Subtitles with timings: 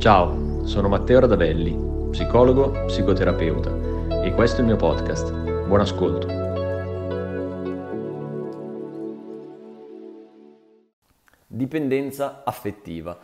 [0.00, 1.76] Ciao, sono Matteo Radavelli,
[2.08, 5.30] psicologo, psicoterapeuta e questo è il mio podcast.
[5.66, 6.26] Buon ascolto.
[11.46, 13.18] Dipendenza affettiva.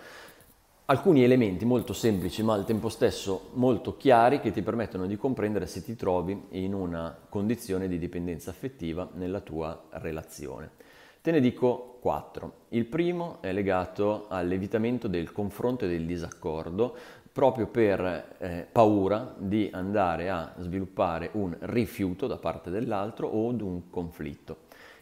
[0.84, 5.66] Alcuni elementi molto semplici ma al tempo stesso molto chiari che ti permettono di comprendere
[5.66, 10.72] se ti trovi in una condizione di dipendenza affettiva nella tua relazione.
[11.22, 12.52] Te ne dico quattro.
[12.68, 16.94] Il primo è legato all'evitamento del confronto e del disaccordo,
[17.32, 23.64] proprio per eh, paura di andare a sviluppare un rifiuto da parte dell'altro o di
[23.64, 24.58] un conflitto.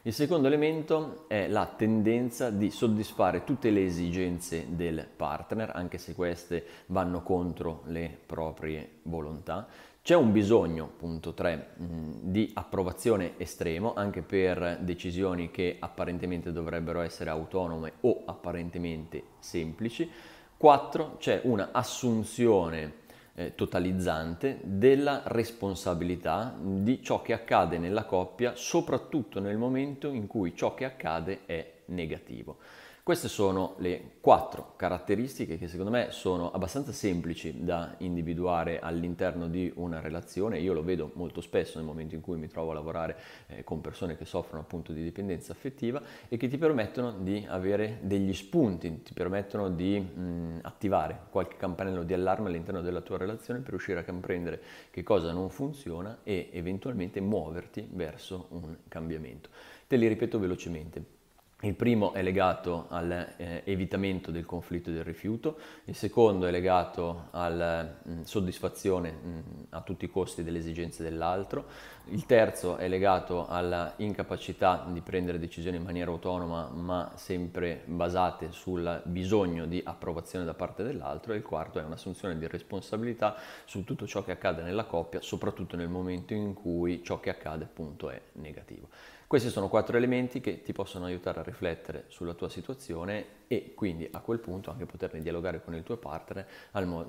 [0.07, 6.15] Il secondo elemento è la tendenza di soddisfare tutte le esigenze del partner, anche se
[6.15, 9.67] queste vanno contro le proprie volontà.
[10.03, 11.77] C'è un bisogno, punto 3,
[12.21, 20.11] di approvazione estremo anche per decisioni che apparentemente dovrebbero essere autonome o apparentemente semplici.
[20.59, 21.16] 4.
[21.18, 23.04] C'è una assunzione
[23.35, 30.54] eh, totalizzante della responsabilità di ciò che accade nella coppia, soprattutto nel momento in cui
[30.54, 32.59] ciò che accade è negativo.
[33.05, 39.71] Queste sono le quattro caratteristiche che secondo me sono abbastanza semplici da individuare all'interno di
[39.74, 40.59] una relazione.
[40.61, 43.16] Io lo vedo molto spesso nel momento in cui mi trovo a lavorare
[43.49, 47.99] eh, con persone che soffrono appunto di dipendenza affettiva e che ti permettono di avere
[48.01, 53.61] degli spunti, ti permettono di mh, attivare qualche campanello di allarme all'interno della tua relazione
[53.61, 59.51] per riuscire a comprendere che cosa non funziona e eventualmente muoverti verso un cambiamento.
[59.87, 61.24] Te li ripeto velocemente.
[61.60, 67.28] Il primo è legato all'evitamento eh, del conflitto e del rifiuto, il secondo è legato
[67.31, 69.41] alla mm, soddisfazione mm,
[69.71, 71.66] a tutti i costi delle esigenze dell'altro,
[72.09, 78.53] il terzo è legato alla incapacità di prendere decisioni in maniera autonoma ma sempre basate
[78.53, 83.84] sul bisogno di approvazione da parte dell'altro e il quarto è un'assunzione di responsabilità su
[83.84, 88.11] tutto ciò che accade nella coppia, soprattutto nel momento in cui ciò che accade appunto
[88.11, 88.89] è negativo.
[89.34, 94.09] Questi sono quattro elementi che ti possono aiutare a riflettere sulla tua situazione e quindi
[94.12, 96.47] a quel punto anche poterne dialogare con il tuo partner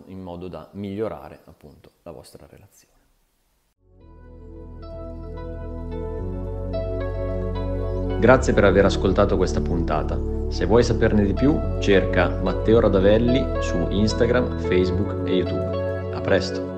[0.08, 2.94] in modo da migliorare appunto la vostra relazione.
[8.19, 10.19] Grazie per aver ascoltato questa puntata.
[10.50, 16.16] Se vuoi saperne di più, cerca Matteo Radavelli su Instagram, Facebook e YouTube.
[16.16, 16.75] A presto!